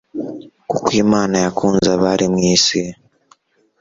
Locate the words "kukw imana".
0.69-1.35